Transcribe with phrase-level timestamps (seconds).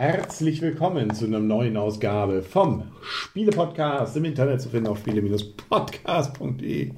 [0.00, 6.92] Herzlich willkommen zu einer neuen Ausgabe vom Spiele-Podcast im Internet zu finden auf spiele-podcast.de.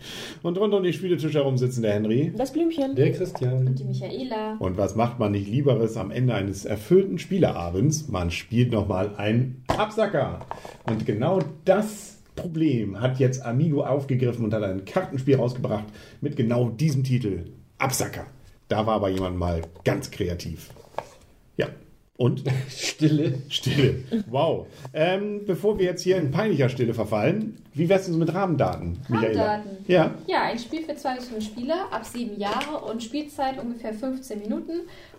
[0.44, 2.32] Und rund um die Spieletisch herum sitzen der Henry.
[2.36, 2.94] Das Blümchen.
[2.94, 3.66] Der Christian.
[3.66, 4.54] Und die Michaela.
[4.60, 8.06] Und was macht man nicht Lieberes am Ende eines erfüllten Spieleabends?
[8.06, 10.46] Man spielt nochmal einen Absacker.
[10.88, 15.86] Und genau das Problem hat jetzt Amigo aufgegriffen und hat ein Kartenspiel rausgebracht
[16.20, 17.46] mit genau diesem Titel.
[17.78, 18.26] Absacker.
[18.68, 20.70] Da war aber jemand mal ganz kreativ.
[21.56, 21.66] Ja.
[22.18, 23.38] Und Stille.
[23.48, 23.96] Stille.
[24.28, 24.66] Wow.
[24.92, 28.98] Ähm, bevor wir jetzt hier in peinlicher Stille verfallen, wie wär's denn so mit Rahmendaten?
[29.08, 29.44] Michaela?
[29.54, 29.70] Rahmendaten.
[29.88, 30.14] Ja.
[30.26, 34.40] Ja, ein Spiel für zwei bis fünf Spieler ab sieben Jahre und Spielzeit ungefähr 15
[34.40, 34.72] Minuten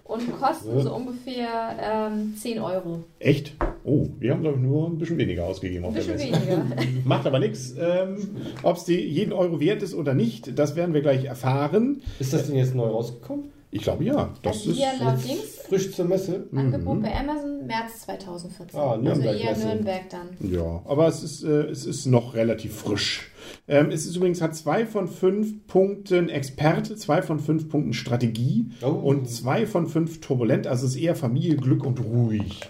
[0.03, 3.03] und Kosten so ungefähr ähm, 10 Euro.
[3.19, 3.53] Echt?
[3.83, 6.47] Oh, wir haben, glaube ich, nur ein bisschen weniger ausgegeben auf Ein der bisschen Messe.
[6.47, 6.65] weniger.
[7.05, 7.73] Macht aber nichts.
[7.79, 12.01] Ähm, Ob es jeden Euro wert ist oder nicht, das werden wir gleich erfahren.
[12.19, 13.51] Ist das denn jetzt neu rausgekommen?
[13.75, 14.31] Ich glaube ja.
[14.43, 16.45] Das Also ist frisch zur Messe?
[16.55, 18.79] Angebot bei Amazon März 2014.
[18.79, 19.67] Ah, also Nürnberg eher Messe.
[19.67, 20.27] Nürnberg dann.
[20.51, 23.31] Ja, aber es ist, äh, es ist noch relativ frisch.
[23.67, 28.69] Ähm, es ist übrigens, hat zwei von fünf Punkten Experte, zwei von fünf Punkten Strategie
[28.83, 28.89] Oh.
[28.89, 30.67] und zwei von fünf turbulent.
[30.67, 32.61] Also es ist eher Familie, Glück und ruhig.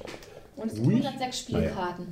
[0.56, 1.06] Und es gibt Ruhig?
[1.06, 2.08] 106 Spielkarten.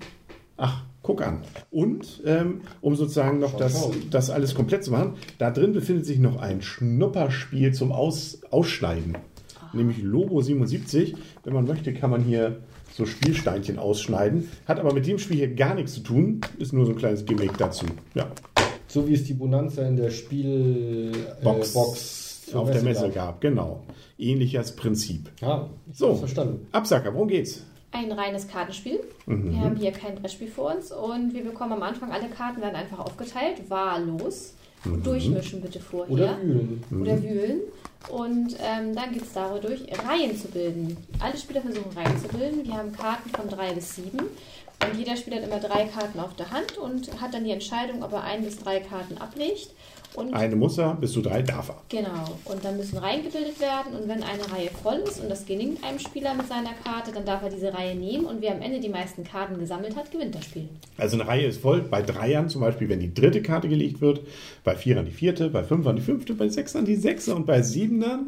[0.58, 1.42] Ach, guck an.
[1.72, 6.20] Und ähm, um sozusagen noch das, das alles komplett zu machen, da drin befindet sich
[6.20, 9.18] noch ein Schnupperspiel zum Aus, Ausschneiden.
[9.74, 11.16] Nämlich Lobo 77.
[11.44, 12.58] Wenn man möchte, kann man hier
[12.94, 14.50] so Spielsteinchen ausschneiden.
[14.66, 16.42] Hat aber mit dem Spiel hier gar nichts zu tun.
[16.60, 17.86] Ist nur so ein kleines Gimmick dazu.
[18.14, 18.30] Ja,
[18.88, 23.14] So wie es die Bonanza in der Spielbox Box, äh, auf der Messe gab.
[23.14, 23.42] gab.
[23.42, 23.84] Genau.
[24.18, 25.32] Ähnliches Prinzip.
[25.40, 26.16] Ja, So.
[26.16, 26.68] verstanden.
[26.74, 27.64] Absacker, worum geht's?
[27.92, 29.02] Ein reines Kartenspiel.
[29.26, 29.52] Mhm.
[29.52, 32.76] Wir haben hier kein Brettspiel vor uns und wir bekommen am Anfang alle Karten werden
[32.76, 34.54] einfach aufgeteilt, wahllos.
[34.84, 35.04] Mhm.
[35.04, 36.12] Durchmischen bitte vorher.
[36.12, 36.84] Oder wühlen.
[37.02, 37.60] oder wühlen.
[38.10, 40.98] Und ähm, dann geht es dadurch, Reihen zu bilden.
[41.20, 42.66] Alle Spieler versuchen Reihen zu bilden.
[42.66, 44.18] Wir haben Karten von drei bis sieben.
[44.18, 48.02] Und jeder Spieler hat immer drei Karten auf der Hand und hat dann die Entscheidung,
[48.02, 49.70] ob er ein bis drei Karten ablegt.
[50.16, 51.82] Und Eine muss er, bis zu drei darf er.
[51.90, 52.38] genau.
[52.46, 53.94] Und dann müssen Reihen gebildet werden.
[53.96, 57.26] Und wenn eine Reihe voll ist und das gelingt einem Spieler mit seiner Karte, dann
[57.26, 58.26] darf er diese Reihe nehmen.
[58.26, 60.68] Und wer am Ende die meisten Karten gesammelt hat, gewinnt das Spiel.
[60.98, 61.82] Also eine Reihe ist voll.
[61.82, 64.22] Bei Dreiern zum Beispiel, wenn die dritte Karte gelegt wird,
[64.64, 68.28] bei Vierern die vierte, bei Fünfern die fünfte, bei Sechsern die sechste und bei Siebenern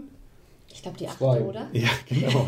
[0.74, 1.68] Ich glaube, die achte, oder?
[1.72, 2.48] Ja, genau.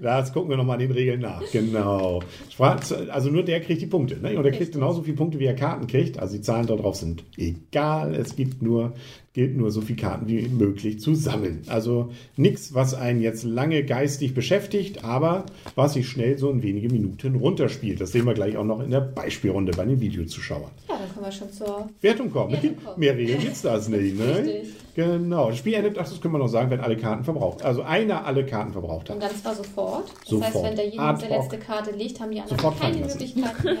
[0.00, 1.40] Das gucken wir nochmal den Regeln nach.
[1.52, 2.20] Genau.
[2.58, 4.16] Also nur der kriegt die Punkte.
[4.16, 4.36] Ne?
[4.36, 6.18] Und er kriegt genauso viele Punkte, wie er Karten kriegt.
[6.18, 8.14] Also die Zahlen da drauf sind egal.
[8.16, 8.94] Es gibt nur,
[9.34, 11.62] gilt nur so viele Karten wie möglich zu sammeln.
[11.68, 16.88] Also nichts, was einen jetzt lange geistig beschäftigt, aber was sich schnell so in wenige
[16.88, 18.00] Minuten runterspielt.
[18.00, 20.72] Das sehen wir gleich auch noch in der Beispielrunde bei den Videozuschauern.
[20.88, 22.52] Ja, dann kommen wir schon zur Wertung kommen.
[22.52, 22.98] Wertung kommen.
[22.98, 24.18] Mehr Regeln gibt's das nicht.
[24.18, 24.36] Ne?
[24.38, 24.74] Richtig.
[24.94, 25.48] Genau.
[25.50, 27.62] Das Spiel endet, ach, das können wir noch sagen, wenn alle Karten verbraucht.
[27.62, 29.16] Also einer alle Karten verbraucht hat.
[29.16, 30.10] Und dann zwar sofort.
[30.20, 30.54] Das Sofort.
[30.54, 31.28] heißt, wenn derjenige hoc.
[31.28, 32.98] letzte Karte legt, haben die anderen Sofort keine.
[32.98, 33.76] Möglichkeit mehr,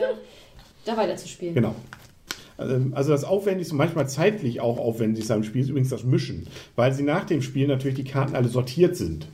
[0.84, 1.54] da weiterzuspielen.
[1.54, 1.74] Genau.
[2.58, 6.92] Ähm, Also das Aufwendigste, manchmal zeitlich auch aufwendigste am Spiel ist übrigens das Mischen, weil
[6.92, 9.26] sie nach dem Spiel natürlich die Karten alle sortiert sind.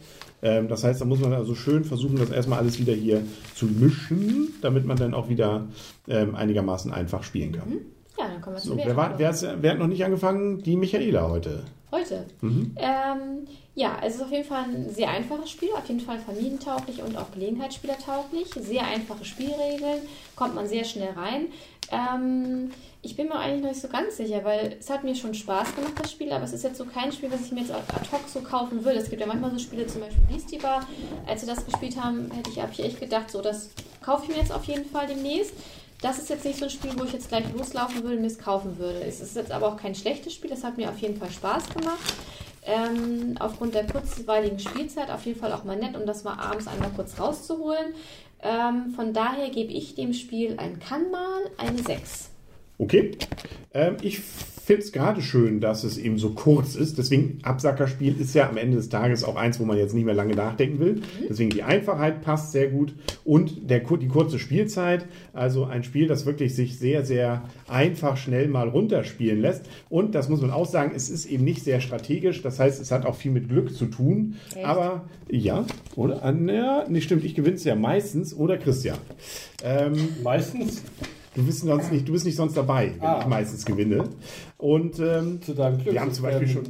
[0.46, 3.22] Ähm, Das heißt, da muss man also schön versuchen, das erstmal alles wieder hier
[3.54, 5.66] zu mischen, damit man dann auch wieder
[6.08, 7.72] ähm, einigermaßen einfach spielen kann.
[8.18, 10.62] Ja, dann kommen wir So, zu wer, war, wer, wer hat noch nicht angefangen?
[10.62, 11.64] Die Michaela heute.
[11.90, 12.26] Heute.
[12.40, 12.74] Mhm.
[12.76, 17.02] Ähm, ja, es ist auf jeden Fall ein sehr einfaches Spiel, auf jeden Fall familientauglich
[17.02, 18.48] und auch Gelegenheitsspielertauglich.
[18.54, 20.00] Sehr einfache Spielregeln,
[20.34, 21.48] kommt man sehr schnell rein.
[21.92, 22.70] Ähm,
[23.02, 25.76] ich bin mir eigentlich noch nicht so ganz sicher, weil es hat mir schon Spaß
[25.76, 27.84] gemacht, das Spiel, aber es ist jetzt so kein Spiel, was ich mir jetzt ad
[28.10, 28.98] hoc so kaufen würde.
[28.98, 30.86] Es gibt ja manchmal so Spiele, zum Beispiel Beastie Bar.
[31.26, 33.70] Als wir das gespielt haben, hätte ich, habe ich echt gedacht, so, das
[34.02, 35.52] kaufe ich mir jetzt auf jeden Fall demnächst.
[36.02, 38.26] Das ist jetzt nicht so ein Spiel, wo ich jetzt gleich loslaufen würde und mir
[38.28, 39.00] es kaufen würde.
[39.02, 41.70] Es ist jetzt aber auch kein schlechtes Spiel, es hat mir auf jeden Fall Spaß
[41.70, 42.14] gemacht.
[42.62, 46.66] Ähm, aufgrund der kurzweiligen Spielzeit auf jeden Fall auch mal nett, um das mal abends
[46.66, 47.94] einmal kurz rauszuholen.
[48.42, 52.30] Ähm, von daher gebe ich dem Spiel ein Kann mal eine 6.
[52.78, 53.16] Okay.
[53.72, 54.20] Ähm, ich
[54.68, 56.98] es gerade schön, dass es eben so kurz ist.
[56.98, 60.14] Deswegen, Absackerspiel ist ja am Ende des Tages auch eins, wo man jetzt nicht mehr
[60.14, 61.02] lange nachdenken will.
[61.28, 65.06] Deswegen die Einfachheit passt sehr gut und der, die kurze Spielzeit.
[65.32, 69.66] Also ein Spiel, das wirklich sich sehr, sehr einfach schnell mal runterspielen lässt.
[69.88, 72.42] Und das muss man auch sagen, es ist eben nicht sehr strategisch.
[72.42, 74.34] Das heißt, es hat auch viel mit Glück zu tun.
[74.54, 74.64] Echt?
[74.64, 75.64] Aber ja,
[75.94, 76.24] oder?
[76.24, 78.34] Ah, Ja, nee, stimmt, ich gewinne es ja meistens.
[78.34, 78.98] Oder Christian.
[79.62, 80.82] Ähm, Meistens.
[81.36, 83.18] Du bist sonst nicht, du bist nicht sonst dabei, wenn Ah.
[83.20, 84.04] ich meistens gewinne.
[84.58, 85.92] Und ähm, Zu deinem Glück.
[85.92, 86.64] wir haben zum Beispiel schon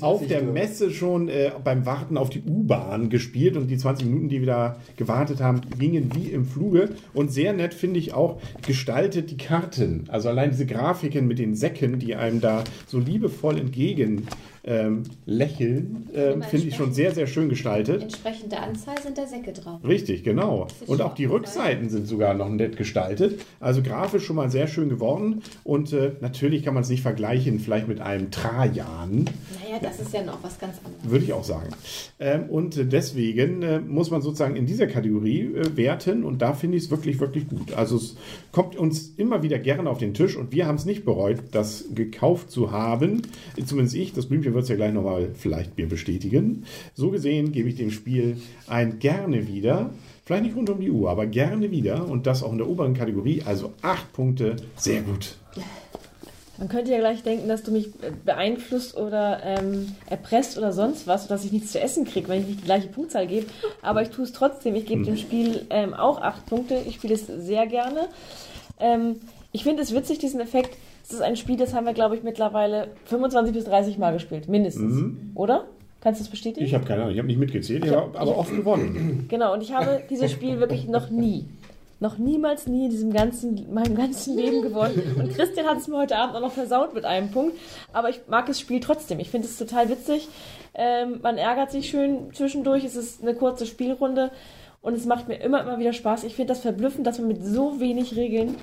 [0.00, 0.42] auf der.
[0.42, 4.46] Messe schon äh, beim Warten auf die U-Bahn gespielt und die 20 Minuten, die wir
[4.46, 6.90] da gewartet haben, gingen wie im Fluge.
[7.12, 10.04] Und sehr nett finde ich auch gestaltet die Karten.
[10.08, 14.28] Also allein diese Grafiken mit den Säcken, die einem da so liebevoll entgegen
[14.66, 18.02] ähm, lächeln, ähm, finde ich schon sehr, sehr schön gestaltet.
[18.02, 19.80] Entsprechende Anzahl sind da Säcke drauf.
[19.86, 20.68] Richtig, genau.
[20.86, 21.24] Und auch die.
[21.24, 23.40] Rückseiten sind sogar noch nett gestaltet.
[23.60, 25.42] Also grafisch schon mal sehr schön geworden.
[25.64, 29.24] Und äh, natürlich kann man es nicht vergleichen, vielleicht mit einem Trajan,
[29.74, 31.10] Naja, das ist ja noch was ganz anderes.
[31.10, 31.68] würde ich auch sagen.
[32.20, 36.24] Ähm, und deswegen äh, muss man sozusagen in dieser Kategorie äh, werten.
[36.24, 37.72] Und da finde ich es wirklich, wirklich gut.
[37.72, 38.16] Also es
[38.52, 40.36] kommt uns immer wieder gerne auf den Tisch.
[40.36, 43.22] Und wir haben es nicht bereut, das gekauft zu haben.
[43.64, 44.12] Zumindest ich.
[44.12, 46.64] Das Blümchen wird es ja gleich nochmal vielleicht mir bestätigen.
[46.94, 48.36] So gesehen gebe ich dem Spiel
[48.68, 49.90] ein gerne wieder.
[50.24, 52.08] Vielleicht nicht rund um die Uhr, aber gerne wieder.
[52.08, 53.42] Und das auch in der oberen Kategorie.
[53.44, 54.56] Also acht Punkte.
[54.76, 55.36] Sehr gut.
[56.58, 57.90] Man könnte ja gleich denken, dass du mich
[58.24, 62.46] beeinflusst oder ähm, erpresst oder sonst was, dass ich nichts zu essen kriege, wenn ich
[62.46, 63.46] nicht die gleiche Punktzahl gebe.
[63.82, 64.74] Aber ich tue es trotzdem.
[64.74, 66.76] Ich gebe dem Spiel ähm, auch acht Punkte.
[66.86, 68.08] Ich spiele es sehr gerne.
[68.78, 69.16] Ähm,
[69.52, 70.76] ich finde es witzig, diesen Effekt.
[71.04, 74.48] Es ist ein Spiel, das haben wir, glaube ich, mittlerweile 25 bis 30 Mal gespielt.
[74.48, 75.16] Mindestens.
[75.34, 75.66] Oder?
[76.00, 76.66] Kannst du das bestätigen?
[76.66, 79.26] Ich habe keine Ahnung, ich habe nicht mitgezählt, ich habe aber oft gewonnen.
[79.28, 81.46] Genau, und ich habe dieses Spiel wirklich noch nie,
[82.04, 85.16] noch niemals nie in diesem ganzen, meinem ganzen Leben gewonnen.
[85.18, 87.56] Und Christian hat es mir heute Abend auch noch versaut mit einem Punkt.
[87.92, 89.18] Aber ich mag das Spiel trotzdem.
[89.18, 90.28] Ich finde es total witzig.
[90.74, 92.84] Ähm, man ärgert sich schön zwischendurch.
[92.84, 94.30] Es ist eine kurze Spielrunde.
[94.82, 96.24] Und es macht mir immer, immer wieder Spaß.
[96.24, 98.56] Ich finde das verblüffend, dass man mit so wenig Regeln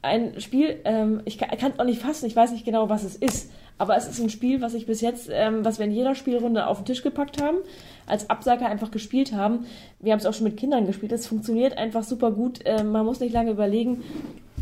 [0.00, 3.14] ein Spiel, ähm, ich kann es auch nicht fassen, ich weiß nicht genau, was es
[3.14, 6.14] ist, aber es ist ein Spiel, was ich bis jetzt, ähm, was wir in jeder
[6.14, 7.58] Spielrunde auf den Tisch gepackt haben,
[8.06, 9.66] als Absacker einfach gespielt haben.
[10.00, 13.04] Wir haben es auch schon mit Kindern gespielt, es funktioniert einfach super gut, ähm, man
[13.04, 14.02] muss nicht lange überlegen,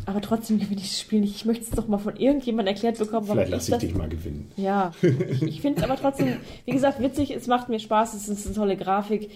[0.06, 1.36] aber trotzdem gewinne ich das Spiel nicht.
[1.36, 3.80] Ich möchte es doch mal von irgendjemandem erklärt bekommen, warum Vielleicht lasse ich das...
[3.80, 4.50] dich mal gewinnen.
[4.56, 8.28] Ja, ich, ich finde es aber trotzdem, wie gesagt, witzig, es macht mir Spaß, es
[8.28, 9.30] ist eine tolle Grafik.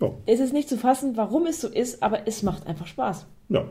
[0.00, 0.12] Ja.
[0.26, 3.26] Es ist nicht zu fassen, warum es so ist, aber es macht einfach Spaß.
[3.48, 3.64] ja.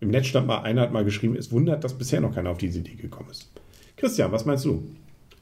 [0.00, 2.56] Im Netz stand mal, einer hat mal geschrieben, es wundert, dass bisher noch keiner auf
[2.56, 3.50] diese Idee gekommen ist.
[4.00, 4.82] Christian, was meinst du?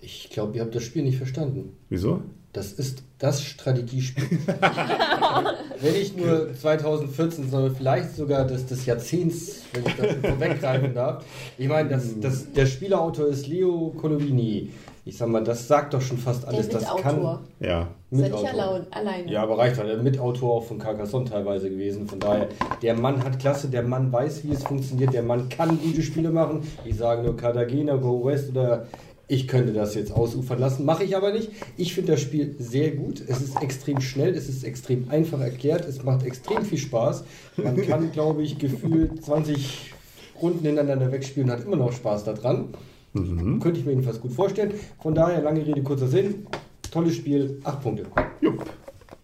[0.00, 1.76] Ich glaube, ihr habt das Spiel nicht verstanden.
[1.88, 2.22] Wieso?
[2.52, 4.38] Das ist das Strategiespiel.
[5.80, 11.24] wenn ich nur 2014, sondern vielleicht sogar des, des Jahrzehnts, wenn ich das vorweggreifen darf.
[11.56, 14.70] Ich meine, das, das, der Spielerautor ist Leo Colovini.
[15.08, 16.68] Ich sag mal, das sagt doch schon fast Der alles.
[16.68, 17.02] Das Mitautor.
[17.02, 17.66] kann.
[17.66, 17.88] Ja.
[18.10, 18.48] Ist ja nicht Mitautor.
[18.50, 19.32] allein, alleine.
[19.32, 19.88] Ja, aber reicht halt.
[19.88, 22.06] Der Mitautor auch von Carcassonne teilweise gewesen.
[22.06, 22.48] Von daher,
[22.82, 26.28] der Mann hat Klasse, der Mann weiß, wie es funktioniert, der Mann kann gute Spiele
[26.28, 26.60] machen.
[26.84, 28.86] Ich sage nur Cartagena, Go West oder
[29.28, 30.84] ich könnte das jetzt ausufern lassen.
[30.84, 31.52] Mache ich aber nicht.
[31.78, 33.22] Ich finde das Spiel sehr gut.
[33.26, 37.24] Es ist extrem schnell, es ist extrem einfach erklärt, es macht extrem viel Spaß.
[37.56, 39.94] Man kann, glaube ich, gefühlt 20
[40.42, 42.74] Runden hintereinander wegspielen und hat immer noch Spaß daran.
[43.12, 44.74] Könnte ich mir jedenfalls gut vorstellen.
[45.00, 46.46] Von daher, lange Rede, kurzer Sinn.
[46.90, 48.06] Tolles Spiel, 8 Punkte.
[48.40, 48.64] Jupp.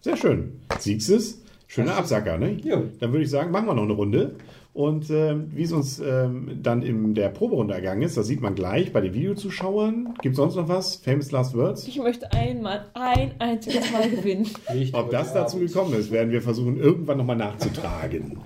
[0.01, 0.61] Sehr schön.
[0.79, 1.41] Siegst es?
[1.67, 2.57] Schöner Absacker, ne?
[2.63, 2.81] Ja.
[2.99, 4.35] Dann würde ich sagen, machen wir noch eine Runde.
[4.75, 8.55] Und ähm, wie es uns ähm, dann in der Proberunde ergangen ist, das sieht man
[8.55, 10.15] gleich bei den Videozuschauern.
[10.21, 10.97] Gibt es sonst noch was?
[10.97, 11.87] Famous Last Words?
[11.87, 14.49] Ich möchte einmal, ein einziges Mal gewinnen.
[14.73, 18.39] Nicht Ob das dazu gekommen ist, werden wir versuchen, irgendwann nochmal nachzutragen.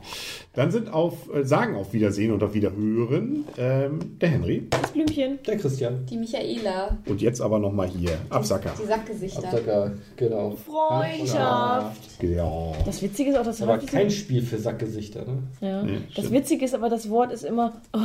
[0.59, 4.67] Dann sind auf, äh, sagen auf Wiedersehen und auf Wiederhören ähm, der Henry.
[4.69, 5.39] Das Blümchen.
[5.47, 6.05] Der Christian.
[6.07, 8.73] Die Michaela, Und jetzt aber nochmal hier, Absacker.
[8.77, 9.45] die Sackgesichter.
[9.45, 10.51] Absacker, genau.
[10.57, 12.21] Freundschaft.
[12.21, 12.73] Ja.
[12.85, 15.37] Das Witzige ist auch, das Aber kein Spiel für Sackgesichter, ne?
[15.61, 15.81] ja.
[15.81, 16.41] Nee, Das stimmt.
[16.41, 17.81] Witzige ist aber, das Wort ist immer.
[17.93, 17.99] Oh,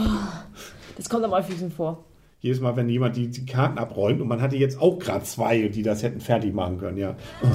[0.97, 2.05] das kommt am häufigsten vor.
[2.39, 5.67] Jedes Mal, wenn jemand die, die Karten abräumt und man hatte jetzt auch gerade zwei,
[5.67, 7.17] die das hätten fertig machen können, ja.
[7.43, 7.47] Oh,